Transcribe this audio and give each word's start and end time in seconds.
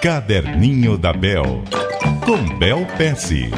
Caderninho 0.00 0.96
da 0.96 1.12
Bel, 1.12 1.64
com 2.24 2.56
Bel 2.56 2.86
Pesce. 2.96 3.50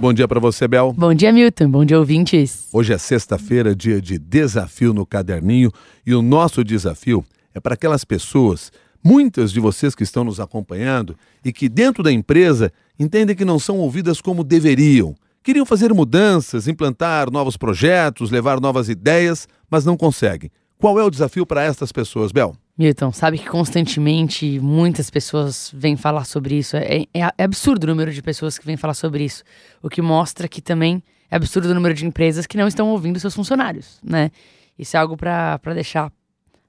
Bom 0.00 0.10
dia 0.14 0.26
para 0.26 0.40
você, 0.40 0.66
Bel. 0.66 0.94
Bom 0.96 1.12
dia, 1.12 1.30
Milton. 1.34 1.68
Bom 1.68 1.84
dia, 1.84 1.98
ouvintes. 1.98 2.66
Hoje 2.72 2.94
é 2.94 2.98
sexta-feira, 2.98 3.76
dia 3.76 4.00
de 4.00 4.18
desafio 4.18 4.94
no 4.94 5.04
caderninho, 5.04 5.70
e 6.06 6.14
o 6.14 6.22
nosso 6.22 6.64
desafio 6.64 7.22
é 7.54 7.60
para 7.60 7.74
aquelas 7.74 8.02
pessoas, 8.02 8.72
muitas 9.04 9.52
de 9.52 9.60
vocês 9.60 9.94
que 9.94 10.02
estão 10.02 10.24
nos 10.24 10.40
acompanhando 10.40 11.14
e 11.44 11.52
que 11.52 11.68
dentro 11.68 12.02
da 12.02 12.10
empresa 12.10 12.72
entendem 12.98 13.36
que 13.36 13.44
não 13.44 13.58
são 13.58 13.76
ouvidas 13.76 14.18
como 14.18 14.42
deveriam. 14.42 15.14
Queriam 15.48 15.64
fazer 15.64 15.94
mudanças, 15.94 16.68
implantar 16.68 17.30
novos 17.30 17.56
projetos, 17.56 18.30
levar 18.30 18.60
novas 18.60 18.90
ideias, 18.90 19.48
mas 19.70 19.82
não 19.82 19.96
conseguem. 19.96 20.50
Qual 20.76 21.00
é 21.00 21.02
o 21.02 21.08
desafio 21.08 21.46
para 21.46 21.62
estas 21.62 21.90
pessoas, 21.90 22.30
Bel? 22.30 22.54
Milton, 22.76 23.10
sabe 23.12 23.38
que 23.38 23.48
constantemente 23.48 24.60
muitas 24.60 25.08
pessoas 25.08 25.72
vêm 25.74 25.96
falar 25.96 26.26
sobre 26.26 26.56
isso. 26.56 26.76
É, 26.76 27.06
é, 27.14 27.32
é, 27.38 27.44
absurdo 27.44 27.84
o 27.84 27.86
número 27.86 28.12
de 28.12 28.20
pessoas 28.20 28.58
que 28.58 28.66
vêm 28.66 28.76
falar 28.76 28.92
sobre 28.92 29.24
isso. 29.24 29.42
O 29.82 29.88
que 29.88 30.02
mostra 30.02 30.46
que 30.48 30.60
também 30.60 31.02
é 31.30 31.36
absurdo 31.36 31.70
o 31.70 31.74
número 31.74 31.94
de 31.94 32.04
empresas 32.04 32.46
que 32.46 32.58
não 32.58 32.68
estão 32.68 32.90
ouvindo 32.90 33.18
seus 33.18 33.34
funcionários, 33.34 33.98
né? 34.04 34.30
Isso 34.78 34.98
é 34.98 35.00
algo 35.00 35.16
para 35.16 35.58
deixar 35.72 36.12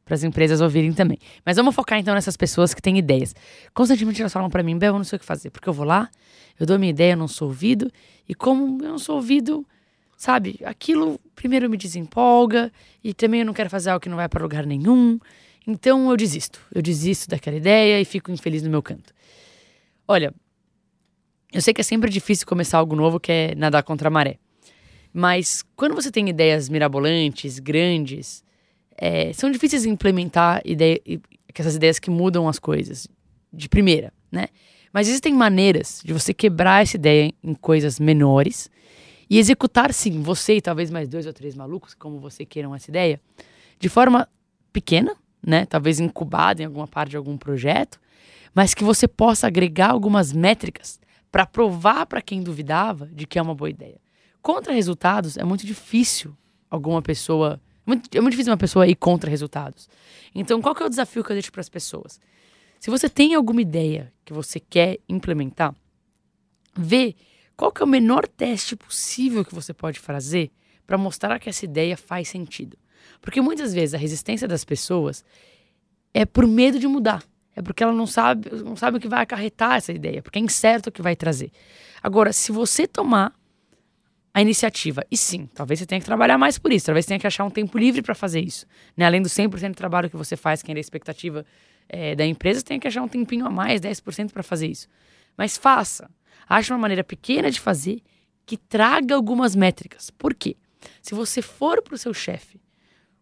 para 0.10 0.16
as 0.16 0.24
empresas 0.24 0.60
ouvirem 0.60 0.92
também. 0.92 1.20
Mas 1.46 1.56
vamos 1.56 1.76
focar 1.76 2.00
então 2.00 2.16
nessas 2.16 2.36
pessoas 2.36 2.74
que 2.74 2.82
têm 2.82 2.98
ideias. 2.98 3.36
Constantemente 3.76 4.20
elas 4.20 4.34
falam 4.34 4.50
para 4.50 4.64
mim, 4.64 4.76
Bel, 4.76 4.96
eu 4.96 4.98
não 4.98 5.04
sei 5.04 5.18
o 5.18 5.20
que 5.20 5.26
fazer, 5.26 5.52
porque 5.52 5.70
eu 5.70 5.74
vou 5.74 5.86
lá, 5.86 6.10
eu 6.60 6.66
dou 6.66 6.80
minha 6.80 6.90
ideia, 6.90 7.14
eu 7.14 7.18
não 7.18 7.28
sou 7.28 7.50
ouvido, 7.50 7.92
e 8.28 8.34
como 8.34 8.84
eu 8.84 8.90
não 8.90 8.98
sou 8.98 9.18
ouvido, 9.18 9.64
sabe, 10.18 10.60
aquilo 10.66 11.20
primeiro 11.36 11.70
me 11.70 11.78
desempolga, 11.78 12.74
e 13.04 13.14
também 13.14 13.42
eu 13.42 13.46
não 13.46 13.54
quero 13.54 13.70
fazer 13.70 13.92
algo 13.92 14.02
que 14.02 14.10
não 14.10 14.18
vai 14.18 14.28
para 14.28 14.42
lugar 14.42 14.66
nenhum, 14.66 15.20
então 15.68 16.10
eu 16.10 16.18
desisto. 16.18 16.60
Eu 16.74 16.82
desisto 16.82 17.30
daquela 17.30 17.58
ideia 17.58 18.02
e 18.02 18.04
fico 18.04 18.32
infeliz 18.32 18.64
no 18.64 18.70
meu 18.72 18.82
canto. 18.82 19.14
Olha, 20.08 20.34
eu 21.54 21.62
sei 21.62 21.72
que 21.72 21.82
é 21.82 21.84
sempre 21.84 22.10
difícil 22.10 22.48
começar 22.48 22.80
algo 22.80 22.96
novo, 22.96 23.20
que 23.20 23.32
é 23.32 23.54
nadar 23.54 23.84
contra 23.84 24.08
a 24.08 24.12
maré. 24.12 24.40
Mas 25.14 25.64
quando 25.76 25.94
você 25.94 26.10
tem 26.10 26.28
ideias 26.28 26.68
mirabolantes, 26.68 27.60
grandes, 27.60 28.44
é, 29.00 29.32
são 29.34 29.50
difíceis 29.50 29.84
de 29.84 29.90
implementar 29.90 30.62
ideia, 30.66 31.00
essas 31.54 31.76
ideias 31.76 32.00
que 32.00 32.10
mudam 32.10 32.48
as 32.50 32.60
coisas 32.60 33.08
de 33.52 33.70
primeira, 33.70 34.14
né? 34.32 34.48
Mas 34.92 35.08
existem 35.08 35.34
maneiras 35.34 36.02
de 36.04 36.12
você 36.12 36.34
quebrar 36.34 36.82
essa 36.82 36.98
ideia 36.98 37.32
em 37.44 37.54
coisas 37.54 38.00
menores 38.00 38.70
e 39.30 39.38
executar, 39.38 39.94
sim, 39.94 40.22
você 40.22 40.56
e 40.56 40.62
talvez 40.62 40.90
mais 40.90 41.08
dois 41.08 41.26
ou 41.26 41.34
três 41.34 41.56
malucos, 41.56 41.94
como 41.94 42.20
você 42.20 42.44
queiram 42.44 42.76
essa 42.76 42.90
ideia, 42.90 43.22
de 43.80 43.88
forma 43.88 44.28
pequena, 44.74 45.16
né? 45.46 45.66
Talvez 45.66 46.00
incubada 46.00 46.62
em 46.62 46.66
alguma 46.66 46.88
parte 46.88 47.12
de 47.12 47.18
algum 47.18 47.38
projeto, 47.38 48.00
mas 48.54 48.74
que 48.74 48.84
você 48.84 49.08
possa 49.08 49.48
agregar 49.48 49.92
algumas 49.92 50.34
métricas 50.34 51.00
para 51.32 51.46
provar 51.46 52.06
para 52.06 52.22
quem 52.22 52.42
duvidava 52.42 53.08
de 53.08 53.26
que 53.28 53.40
é 53.40 53.42
uma 53.42 53.56
boa 53.56 53.70
ideia. 53.70 54.02
Contra 54.42 54.74
resultados 54.74 55.38
é 55.38 55.44
muito 55.44 55.66
difícil 55.66 56.36
alguma 56.70 57.02
pessoa 57.02 57.62
muito, 57.90 58.18
é 58.18 58.22
muito 58.22 58.32
difícil 58.32 58.52
uma 58.52 58.58
pessoa 58.58 58.88
ir 58.88 58.96
contra 58.96 59.30
resultados. 59.30 59.90
Então, 60.34 60.62
qual 60.62 60.76
que 60.76 60.84
é 60.84 60.86
o 60.86 60.90
desafio 60.90 61.24
que 61.24 61.32
eu 61.32 61.36
deixo 61.36 61.52
para 61.52 61.62
as 61.62 61.70
pessoas? 61.70 62.20
Se 62.80 62.90
você 62.90 63.10
tem 63.10 63.34
alguma 63.34 63.62
ideia 63.62 64.14
que 64.24 64.32
você 64.32 64.60
quer 64.60 65.00
implementar, 65.10 65.76
vê 66.78 67.16
qual 67.58 67.72
que 67.72 67.82
é 67.82 67.86
o 67.86 67.88
menor 67.88 68.28
teste 68.28 68.76
possível 68.76 69.44
que 69.44 69.54
você 69.54 69.74
pode 69.74 70.00
fazer 70.00 70.52
para 70.86 70.98
mostrar 70.98 71.40
que 71.40 71.50
essa 71.50 71.66
ideia 71.66 71.98
faz 71.98 72.30
sentido. 72.30 72.78
Porque 73.20 73.42
muitas 73.42 73.74
vezes 73.74 73.94
a 73.94 73.98
resistência 73.98 74.48
das 74.48 74.64
pessoas 74.64 75.26
é 76.14 76.26
por 76.26 76.48
medo 76.48 76.80
de 76.80 76.88
mudar. 76.88 77.24
É 77.56 77.62
porque 77.62 77.84
ela 77.84 77.92
não 77.92 78.08
sabe, 78.08 78.50
não 78.64 78.76
sabe 78.76 78.98
o 78.98 79.00
que 79.02 79.08
vai 79.08 79.22
acarretar 79.22 79.76
essa 79.76 79.92
ideia, 79.92 80.22
porque 80.22 80.40
é 80.40 80.42
incerto 80.42 80.88
o 80.88 80.92
que 80.92 81.02
vai 81.02 81.16
trazer. 81.16 81.52
Agora, 82.02 82.32
se 82.32 82.52
você 82.52 82.88
tomar 82.88 83.34
a 84.34 84.42
iniciativa. 84.42 85.04
E 85.12 85.18
sim, 85.18 85.48
talvez 85.54 85.80
você 85.80 85.86
tenha 85.86 86.00
que 86.00 86.06
trabalhar 86.06 86.38
mais 86.38 86.58
por 86.58 86.72
isso, 86.72 86.88
talvez 86.88 87.06
você 87.06 87.10
tenha 87.10 87.20
que 87.20 87.28
achar 87.28 87.44
um 87.44 87.50
tempo 87.50 87.78
livre 87.78 88.02
para 88.02 88.16
fazer 88.16 88.42
isso. 88.42 88.66
Né? 88.96 89.06
Além 89.06 89.22
do 89.22 89.30
100% 89.30 89.70
do 89.70 89.76
trabalho 89.76 90.10
que 90.10 90.16
você 90.16 90.36
faz, 90.36 90.62
que 90.62 90.72
é 90.72 90.76
a 90.76 90.80
expectativa 90.80 91.46
é, 91.88 92.16
da 92.16 92.26
empresa, 92.26 92.60
você 92.60 92.66
tem 92.66 92.80
que 92.80 92.88
achar 92.88 93.02
um 93.02 93.08
tempinho 93.08 93.46
a 93.46 93.50
mais, 93.50 93.82
10% 93.82 94.32
para 94.32 94.44
fazer 94.44 94.68
isso. 94.68 94.88
Mas 95.38 95.58
faça. 95.58 96.10
Ache 96.48 96.72
uma 96.72 96.80
maneira 96.80 97.04
pequena 97.04 97.50
de 97.50 97.60
fazer 97.60 98.02
que 98.46 98.58
traga 98.58 99.16
algumas 99.16 99.56
métricas. 99.56 100.10
Por 100.10 100.34
quê? 100.34 100.56
Se 101.02 101.14
você 101.14 101.42
for 101.42 101.82
para 101.82 101.96
o 101.96 101.98
seu 101.98 102.14
chefe 102.14 102.60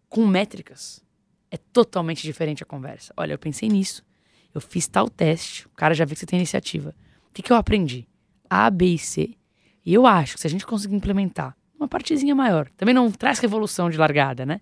com 0.10 0.26
métricas, 0.26 1.04
é 1.52 1.58
totalmente 1.58 2.22
diferente 2.22 2.64
a 2.64 2.66
conversa. 2.66 3.14
Olha, 3.18 3.34
eu 3.34 3.40
pensei 3.40 3.68
nisso, 3.68 4.06
eu 4.54 4.62
fiz 4.62 4.88
tal 4.88 5.10
teste, 5.10 5.66
o 5.68 5.70
cara 5.72 5.94
já 5.94 6.06
viu 6.06 6.14
que 6.14 6.20
você 6.20 6.26
tem 6.26 6.40
iniciativa. 6.40 6.96
O 7.30 7.34
que, 7.34 7.42
que 7.42 7.52
eu 7.52 7.58
aprendi? 7.58 8.08
A, 8.50 8.70
B 8.70 8.94
e 8.94 8.98
C 8.98 9.38
e 9.88 9.94
eu 9.94 10.06
acho 10.06 10.34
que 10.34 10.42
se 10.42 10.48
a 10.48 10.50
gente 10.50 10.66
conseguir 10.66 10.96
implementar 10.96 11.56
uma 11.80 11.88
partezinha 11.88 12.36
maior, 12.36 12.68
também 12.76 12.94
não 12.94 13.10
traz 13.10 13.40
revolução 13.40 13.90
de 13.90 13.98
largada, 13.98 14.46
né? 14.46 14.60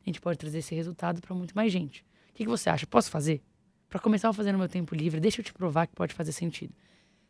A 0.00 0.08
gente 0.08 0.20
pode 0.20 0.38
trazer 0.38 0.58
esse 0.58 0.72
resultado 0.76 1.20
para 1.20 1.34
muito 1.34 1.52
mais 1.56 1.72
gente. 1.72 2.02
O 2.02 2.34
que, 2.34 2.44
que 2.44 2.48
você 2.48 2.70
acha? 2.70 2.86
Posso 2.86 3.10
fazer? 3.10 3.42
Para 3.88 3.98
começar 3.98 4.28
a 4.28 4.32
fazer 4.32 4.52
no 4.52 4.58
meu 4.58 4.68
tempo 4.68 4.94
livre, 4.94 5.18
deixa 5.18 5.40
eu 5.40 5.44
te 5.44 5.52
provar 5.52 5.88
que 5.88 5.96
pode 5.96 6.14
fazer 6.14 6.30
sentido. 6.30 6.72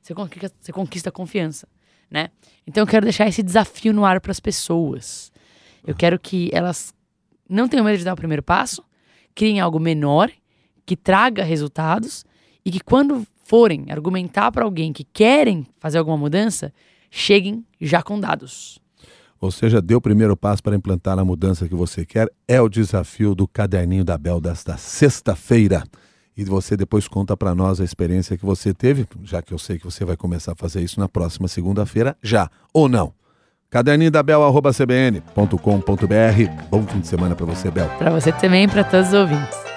Você 0.02 0.14
conquista, 0.14 0.52
você 0.60 0.70
conquista 0.70 1.10
confiança, 1.10 1.66
né? 2.10 2.28
Então 2.66 2.82
eu 2.82 2.86
quero 2.86 3.06
deixar 3.06 3.26
esse 3.26 3.42
desafio 3.42 3.94
no 3.94 4.04
ar 4.04 4.20
para 4.20 4.32
as 4.32 4.38
pessoas. 4.38 5.32
Eu 5.86 5.94
quero 5.94 6.18
que 6.18 6.50
elas 6.52 6.92
não 7.48 7.66
tenham 7.66 7.86
medo 7.86 7.96
de 7.96 8.04
dar 8.04 8.12
o 8.12 8.16
primeiro 8.16 8.42
passo, 8.42 8.84
criem 9.34 9.60
algo 9.60 9.80
menor, 9.80 10.30
que 10.84 10.94
traga 10.94 11.42
resultados 11.42 12.22
e 12.62 12.70
que 12.70 12.80
quando 12.80 13.26
forem 13.46 13.86
argumentar 13.88 14.52
para 14.52 14.62
alguém 14.62 14.92
que 14.92 15.04
querem 15.04 15.66
fazer 15.78 15.96
alguma 15.96 16.18
mudança, 16.18 16.70
cheguem 17.10 17.64
já 17.80 18.02
com 18.02 18.18
dados. 18.18 18.80
Ou 19.40 19.50
seja, 19.50 19.80
dê 19.80 19.94
o 19.94 20.00
primeiro 20.00 20.36
passo 20.36 20.62
para 20.62 20.76
implantar 20.76 21.18
a 21.18 21.24
mudança 21.24 21.66
que 21.66 21.74
você 21.74 22.04
quer. 22.04 22.30
É 22.46 22.60
o 22.60 22.68
desafio 22.68 23.34
do 23.34 23.48
caderninho 23.48 24.04
da 24.04 24.18
Bel 24.18 24.40
desta 24.40 24.76
sexta-feira. 24.76 25.82
E 26.36 26.44
você 26.44 26.76
depois 26.76 27.08
conta 27.08 27.36
para 27.36 27.54
nós 27.54 27.80
a 27.80 27.84
experiência 27.84 28.36
que 28.36 28.44
você 28.44 28.72
teve, 28.72 29.06
já 29.24 29.42
que 29.42 29.52
eu 29.52 29.58
sei 29.58 29.78
que 29.78 29.84
você 29.84 30.04
vai 30.04 30.16
começar 30.16 30.52
a 30.52 30.56
fazer 30.56 30.82
isso 30.82 31.00
na 31.00 31.08
próxima 31.08 31.48
segunda-feira, 31.48 32.16
já 32.22 32.50
ou 32.72 32.88
não. 32.88 33.12
Caderninho 33.70 34.10
da 34.10 34.22
Bel, 34.22 34.40
cbn.com.br. 34.72 36.66
Bom 36.70 36.82
fim 36.86 37.00
de 37.00 37.06
semana 37.06 37.34
para 37.34 37.46
você, 37.46 37.70
Bel. 37.70 37.88
Para 37.98 38.10
você 38.10 38.32
também 38.32 38.64
e 38.64 38.68
para 38.68 38.84
todos 38.84 39.08
os 39.08 39.14
ouvintes. 39.14 39.69